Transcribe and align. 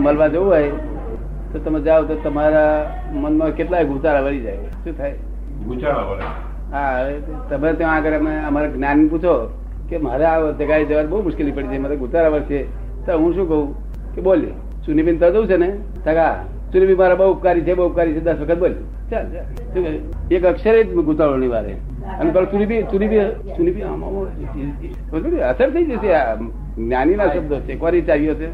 મળવા 0.00 0.28
જવું 0.28 0.46
હોય 0.46 0.70
તો 1.52 1.58
તમે 1.58 1.80
જાઓ 1.80 2.02
તો 2.04 2.14
તમારા 2.24 2.72
મનમાં 3.12 3.50
કેટલાય 3.50 3.84
ગુતારા 3.84 4.20
વળી 4.20 4.40
જાય. 4.40 4.56
શું 4.84 4.96
થાય? 4.98 5.14
ગુચારા 5.66 6.32
હા 6.72 7.04
તમે 7.50 7.72
ત્યાં 7.72 7.94
આગળ 7.96 8.18
અમે 8.18 8.32
અમારા 8.48 8.66
જ્ઞાન 8.68 9.08
પૂછો 9.08 9.34
કે 9.88 9.98
મારે 9.98 10.24
આ 10.24 10.50
જગાએ 10.60 10.84
જવા 10.84 11.02
બહુ 11.02 11.22
મુશ્કેલી 11.22 11.52
પડી 11.52 11.72
છે 11.72 11.78
મારે 11.78 11.96
ગુતારા 11.96 12.28
વર્ષે 12.28 12.64
તો 13.06 13.18
હું 13.18 13.34
શું 13.34 13.48
કહું? 13.48 13.74
કે 14.14 14.20
બોલી 14.20 14.52
સુનીબીન 14.86 15.18
તો 15.18 15.30
જવું 15.30 15.46
છે 15.46 15.56
ને? 15.56 15.70
તગા 16.04 16.34
સુનીબી 16.72 16.94
મારા 16.94 17.14
બહુ 17.14 17.32
ઉપકારી 17.32 17.62
છે 17.62 17.74
બહુ 17.74 17.86
ઉપકારી 17.86 18.12
છે 18.12 18.20
દસ 18.20 18.38
વખત 18.40 18.58
બોલી 18.58 18.82
ચાલ 19.10 19.24
ચાલ. 19.32 19.46
એક 19.76 20.44
અક્ષરે 20.44 20.84
જ 20.84 20.88
નહીં 20.94 21.50
વારે 21.50 21.74
અને 22.20 22.30
પેલો 22.34 22.46
ચુનીબી 22.52 22.82
ચુનીબી 22.90 23.24
ચુનીબી 23.56 23.84
આમાં 23.90 24.26
ને? 25.32 25.42
અસર 25.50 25.68
થઈ 25.74 25.86
જશે. 25.90 26.10
આ 26.14 26.36
જ્ઞાનીના 26.76 27.30
શબ્દો 27.34 27.56
છે. 27.66 27.76
કોની 27.76 28.04
ચાવીઓ 28.08 28.34
છે? 28.40 28.48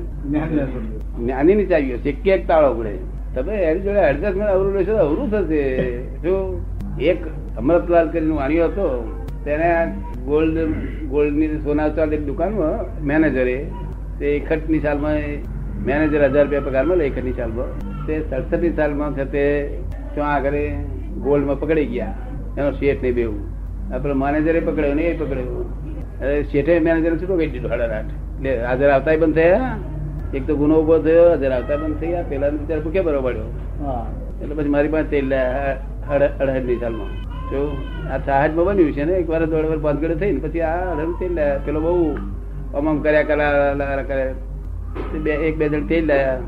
જ્ઞાનીની 1.18 1.66
ચાવીઓ 1.72 1.96
છે. 2.02 2.08
એક 2.10 2.26
એક 2.26 2.46
તાળો 2.46 2.70
પડે 2.78 2.94
તમે 3.34 3.54
એની 3.70 3.84
જોડે 3.86 4.00
એડજસ્ટમેન્ટ 4.10 4.54
અવરું 4.54 4.72
લેશો 4.76 4.92
તો 4.96 5.02
અવરું 5.06 5.28
થશે. 5.32 5.62
જો 6.24 6.34
એક 7.10 7.20
અમૃતલાલ 7.60 8.10
કરીને 8.12 8.34
વાણ્યો 8.40 8.68
હતો 8.68 8.86
તેને 9.44 9.70
ગોલ્ડ 10.26 10.58
ગોલ્ડની 11.12 11.60
સોના 11.64 11.90
ચાંદી 11.96 12.24
દુકાનમાં 12.30 12.76
મેનેજરે 13.10 13.56
તે 14.18 14.26
એકઠની 14.38 14.82
સાલમાં 14.86 15.20
મેનેજર 15.86 16.20
હજાર 16.24 16.44
રૂપિયા 16.44 16.66
પગારમાં 16.68 16.98
લે 16.98 17.04
એકઠની 17.10 17.38
સાલમાં. 17.40 17.70
તે 18.06 18.14
સડસઠની 18.20 18.74
સાલમાં 18.80 19.14
છે 19.16 19.24
તે 19.34 19.44
ત્યાં 20.14 20.34
આગળ 20.36 20.58
ગોલ્ડમાં 21.26 21.58
પકડી 21.62 21.88
ગયા. 21.94 22.14
એનો 22.58 22.70
શેઠ 22.80 23.02
નહીં 23.04 23.16
બેવું 23.18 23.40
આપડે 23.94 24.14
મેનેજરે 24.24 24.60
પકડ્યો 24.68 24.94
ને 24.98 25.04
એ 25.12 25.14
પકડ્યો. 25.20 25.64
અરે 26.22 26.34
શેઠે 26.50 26.72
મેનેજર 26.88 27.12
છૂટો 27.20 27.34
કહી 27.40 27.50
દીધું 27.54 27.72
આઠ 27.72 28.12
એટલે 28.36 28.50
હાજર 28.68 28.88
આવતા 28.96 29.16
બંધ 29.22 29.36
થયા. 29.38 29.72
એક 30.36 30.42
તો 30.48 30.52
ગુનો 30.60 30.74
ઊભો 30.80 30.96
થયો 31.06 31.24
હાજર 31.32 31.52
આવતા 31.56 31.80
બંધ 31.82 31.98
થઈ 32.00 32.12
ગયા 32.12 32.30
પેલા 32.30 32.50
બિચાર 32.60 32.80
ભૂખ્યા 32.84 33.06
બરોબર 33.08 33.36
એટલે 34.42 34.54
પછી 34.58 34.72
મારી 34.76 34.92
પાસે 34.94 35.08
તેલ 35.14 35.34
અઢારની 35.38 36.78
સાલમાં. 36.84 37.12
જો 37.50 37.60
આ 38.12 38.18
સાહજમાં 38.28 38.64
બન્યું 38.68 38.94
છે 38.96 39.04
ને 39.08 39.14
એક 39.22 39.28
વાર 39.32 39.42
દોઢ 39.52 39.68
વાર 39.86 39.96
ગડે 40.02 40.16
થઈ 40.22 40.32
ને 40.36 40.40
પછી 40.46 40.64
આ 40.70 40.78
અઢાર 40.92 41.10
તેલ 41.20 41.32
લાયા 41.38 41.64
પેલો 41.66 41.80
બહુ 41.86 41.92
આમ 42.76 42.96
કર્યા 43.04 43.28
કરા 43.28 44.02
કર્યા. 44.10 44.34
બે 45.24 45.32
એક 45.48 45.54
બે 45.60 45.64
જણ 45.72 45.84
તેલ 45.92 46.04
લાયા. 46.10 46.40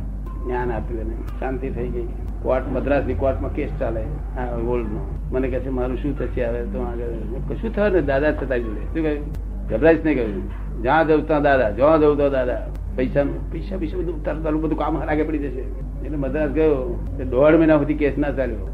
જ્ઞાન 0.45 0.73
આપ્યું 0.73 1.01
એને. 1.01 1.15
શાંતિ 1.41 1.71
થઈ 1.71 1.89
ગઈ. 1.89 2.07
કોર્ટ, 2.43 2.65
મદ્રાસની 2.73 3.15
કોર્ટમાં 3.15 3.53
કેસ 3.55 3.71
ચાલે. 3.81 4.03
આ 4.39 4.57
ગોલ્ડ 4.59 4.87
નો 4.87 5.07
મને 5.33 5.49
કહે 5.49 5.61
છે, 5.61 5.69
મારું 5.69 5.97
શું 5.97 6.19
થશે 6.19 6.45
હવે? 6.45 6.63
તો 6.63 6.81
આગળ 6.81 7.55
કશું 7.55 7.75
થયું 7.75 7.93
ને 7.93 8.01
દાદા 8.03 8.31
થતા 8.31 8.57
જોડે. 8.57 8.81
શું 8.81 9.03
કહ્યું? 9.03 9.27
ગભરાશ 9.69 9.97
નહીં 10.05 10.17
કહ્યું. 10.17 10.83
જ્યાં 10.83 11.09
જવું 11.09 11.27
ત્યાં 11.27 11.43
દાદા, 11.43 11.71
જ્યાં 11.71 12.01
જવું 12.01 12.17
તો 12.17 12.31
દાદા. 12.31 12.67
પૈસા 12.97 13.23
પૈસા 13.53 13.77
પૈસા 13.77 13.97
બધું 13.99 14.25
તારું 14.25 14.63
બધું 14.63 14.79
કામ 14.79 14.97
હરાગે 14.97 15.23
પડી 15.23 15.39
જશે. 15.39 15.63
એટલે 16.05 16.17
મદ્રાસ 16.17 16.51
ગયો. 16.51 17.09
દોઢ 17.31 17.55
મહિના 17.55 17.79
સુધી 17.79 17.95
કેસ 17.95 18.19
ના 18.19 18.31
ચાલ્યો. 18.31 18.71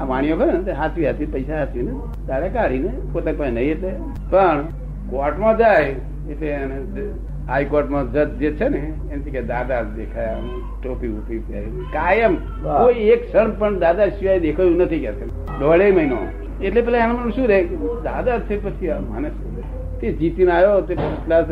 આ 0.00 0.04
વાણીઓ 0.04 0.36
કરે 0.36 0.52
ને? 0.52 0.72
હાથવી 0.72 1.06
હાથવી, 1.06 1.26
પૈસા 1.26 1.58
હાથવી 1.58 1.82
ને 1.82 1.92
તારે 2.28 2.48
કાઢીને 2.48 2.92
પોતે 3.12 3.32
કોઈ 3.32 3.50
નહીં 3.50 3.70
એટલે. 3.72 3.92
પણ 4.30 4.64
કોર્ટમાં 5.10 5.58
જાય 5.58 5.94
એટલે 6.30 6.46
એને 6.46 6.76
હાઈકોર્ટમાં 7.48 8.12
જજ 8.12 8.28
જે 8.28 8.50
છે 8.52 8.68
ને 8.68 8.78
એનાથી 8.78 9.30
કે 9.30 9.42
દાદા 9.42 9.82
દેખાયા 9.82 10.32
દેખાય 10.32 10.36
ટોપી 10.82 11.08
ઉપી 11.08 11.38
પહેરી. 11.38 11.70
કાયમ 11.92 12.34
કોઈ 12.62 12.94
એક 12.94 13.26
ક્ષણ 13.26 13.58
પણ 13.58 13.78
દાદા 13.78 14.08
સિવાય 14.08 14.40
દેખાયું 14.40 14.76
નથી 14.76 14.98
કે 14.98 15.12
દોઢે 15.60 15.92
મહિનો. 15.92 16.16
એટલે 16.62 16.82
પેલા 16.82 16.98
એનું 16.98 17.30
શું 17.30 17.48
રહે? 17.48 17.64
દાદા 18.04 18.38
છે 18.38 18.64
પછી 18.64 18.90
આ 18.90 19.00
માણસ 19.00 19.32
તે 20.00 20.12
જીતીને 20.12 20.52
આવ્યો 20.52 20.80
તે 20.80 20.94
ક્લાસ 20.94 21.44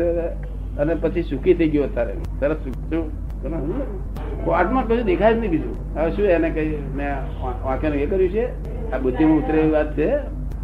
અને 0.79 0.95
પછી 0.95 1.23
સુખી 1.23 1.53
થઈ 1.53 1.69
ગયો 1.69 1.83
અત્યારે. 1.83 2.13
સરસ 2.39 2.57
સુખ- 2.57 3.43
તમે 3.43 3.57
કોર્ટમાં 4.43 4.87
કશું 4.87 5.05
દેખાય 5.05 5.33
જ 5.33 5.37
નહીં 5.37 5.51
બીજું. 5.51 5.95
હવે 5.95 6.11
શું 6.11 6.25
એને 6.25 6.49
કઈ 6.49 6.77
મેં 6.95 7.15
વાંક્યાનું 7.63 8.01
એ 8.01 8.05
કર્યું 8.05 8.29
છે 8.29 8.47
આ 8.91 8.97
બુદ્ધિમાં 8.97 9.37
ઉતરે 9.37 9.69
વાત 9.69 9.97
છે. 9.97 10.09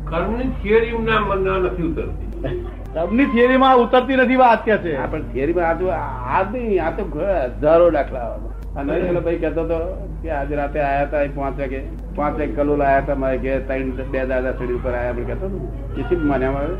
કર્મની 0.05 0.49
થિયરી 0.49 0.91
ના 0.91 1.19
મનમાં 1.19 1.59
નથી 1.59 1.83
ઉતરતી. 1.83 2.28
સબની 2.43 3.27
થિયરીમાં 3.33 3.81
ઉતરતી 3.85 4.17
નથી 4.17 4.39
વાત 4.43 4.61
કે 4.67 4.75
છે. 4.83 4.91
પણ 5.11 5.25
થિયરીમાં 5.33 5.83
આ 5.95 6.03
આ 6.35 6.43
નહીં 6.51 6.83
આ 6.83 6.91
તો 6.99 7.03
હજારો 7.15 7.87
દાખલા. 7.97 8.29
અને 8.77 8.91
પેલો 9.07 9.21
ભાઈ 9.25 9.41
કહેતો 9.43 9.61
હતો 9.65 9.77
કે 10.21 10.29
આજે 10.37 10.53
રાતે 10.59 10.79
આયા 10.83 11.07
હતા 11.07 11.25
પાંચ 11.39 11.59
વાગે 11.63 11.79
પાંચ 12.19 12.39
વાગે 12.39 12.53
કલોલ 12.59 12.81
આયા 12.85 13.03
હતા 13.03 13.17
મારે 13.23 13.37
ઘેર 13.45 13.59
ત્રણ 13.71 14.11
બે 14.13 14.23
દાદા 14.31 14.53
સીડી 14.59 14.77
ઉપર 14.79 14.93
આયા 14.99 15.17
પણ 15.17 15.27
કહેતો 15.31 15.45
હતો. 15.49 15.59
કેટલી 15.95 16.29
માન્યા 16.31 16.61
આવે 16.61 16.75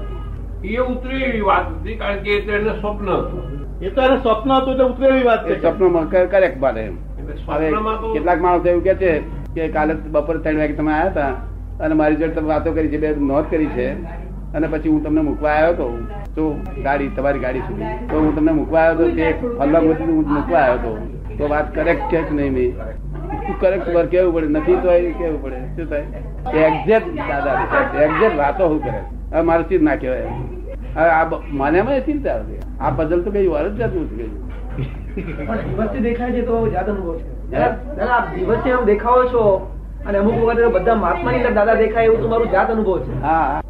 એ 0.78 0.80
ઉતરી 0.86 1.22
એવી 1.30 1.46
વાત 1.50 1.68
હતી 1.74 1.98
કારણ 2.04 2.24
કે 2.24 2.32
એને 2.60 2.72
સ્વપ્ન 2.80 3.10
હતું. 3.18 3.44
એ 3.82 3.90
તો 3.98 4.08
એને 4.08 4.18
સ્વપ્ન 4.24 4.56
હતું 4.56 4.74
એટલે 4.74 4.86
ઉતરે 4.94 5.12
એવી 5.12 5.28
વાત 5.30 5.42
છે 5.50 5.60
સપનામાં 5.66 6.08
કરેક્ટ 6.14 6.60
બારે 6.66 6.82
એમ. 6.86 6.96
હવે 7.50 7.68
કેટલાક 8.14 8.40
માણસો 8.48 8.68
એવું 8.72 8.84
કે 8.88 8.94
છે 9.04 9.12
કે 9.56 9.70
કાલે 9.76 9.94
બપોરે 10.16 10.40
ત્રણ 10.48 10.62
વાગે 10.64 10.76
તમે 10.80 10.92
આયા 10.96 11.12
હતા 11.12 11.32
અને 11.86 11.94
મારી 12.02 12.20
જોડે 12.24 12.36
તમે 12.40 12.50
વાતો 12.54 12.76
કરી 12.80 12.92
છે 12.96 13.00
બે 13.06 13.14
નોંધ 13.30 13.50
કરી 13.54 13.72
છે. 13.78 13.88
અને 14.56 14.68
પછી 14.72 14.92
હું 14.94 15.02
તમને 15.04 15.22
મૂકવા 15.30 15.54
આવ્યો 15.56 15.74
હતો 15.74 15.88
તો 16.36 16.44
ગાડી 16.86 17.10
તમારી 17.18 17.44
ગાડી 17.46 17.66
સુધી. 17.68 17.94
તો 18.10 18.16
હું 18.24 18.36
તમને 18.36 18.52
મૂકવા 18.60 18.84
આવ્યો 18.88 19.08
હતો 19.08 19.16
કે 19.16 19.28
ફલ્લા 19.60 19.82
ગોતી 19.88 20.10
હું 20.12 20.26
મૂકવા 20.34 20.64
આવ્યો 20.66 20.96
હતો 20.96 21.38
તો 21.38 21.50
વાત 21.54 21.68
કરેક્ટ 21.76 22.06
છે 22.12 22.24
કે 22.28 22.34
નહીં 22.40 22.54
મેં? 22.54 22.72
કરેક્ટ 23.62 23.88
વર્ક 23.96 24.10
કેવું 24.14 24.34
પડે? 24.36 24.48
નથી 24.60 24.78
તો 24.84 24.90
કેવું 25.20 25.42
પડે? 25.44 25.60
શું 25.76 25.88
થાય? 25.90 26.06
એક્ઝેક્ટ 26.68 27.16
દાદા 27.30 27.56
એક્ઝેક્ટ 28.06 28.38
વાતો 28.44 28.70
હું 28.74 28.82
કરે. 28.84 29.02
હવે 29.32 29.42
મારે 29.52 29.64
ચીજ 29.70 29.82
ના 29.90 29.98
કહેવાય. 30.04 30.32
હવે 30.96 31.10
આ 31.10 31.26
મને 31.62 31.78
એમાં 31.80 32.04
ચિંતા 32.10 32.38
હતી 32.44 32.62
આ 32.82 32.92
પઝલ 32.98 33.22
તો 33.26 33.32
કઈ 33.32 33.48
વાર 33.56 33.66
જ 33.70 33.82
જતું 33.82 34.04
હતું 34.08 34.32
પણ 35.48 35.62
દિવસથી 35.70 36.04
દેખાય 36.10 36.32
છે 36.34 36.42
તો 36.52 36.68
જાત 36.76 36.88
અનુભવ 36.90 37.18
છે. 37.18 37.26
દાદા 37.52 38.12
આપ 38.18 38.36
દિવસથી 38.36 38.86
દેખાવો 38.92 39.24
છો 39.34 39.42
અને 40.06 40.18
અમુક 40.18 40.38
વખત 40.44 40.70
બધા 40.76 41.02
મહાત્માની 41.06 41.42
અંદર 41.42 41.58
દાદા 41.60 41.82
દેખાય 41.82 42.06
એવું 42.12 42.22
તમારું 42.24 42.52
જાત 42.52 42.70
અનુભવ 42.76 43.00
છે. 43.06 43.22
હા. 43.24 43.62